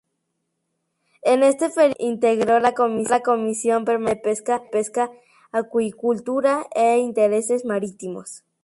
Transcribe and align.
En 1.21 1.43
este 1.43 1.69
período 1.69 1.93
integró 1.99 2.59
la 2.59 2.73
comisión 2.73 3.85
permanente 3.85 4.29
de 4.33 4.59
Pesca, 4.73 5.11
Acuicultura 5.51 6.65
e 6.73 6.97
Intereses 6.97 7.65
Marítimos. 7.65 8.43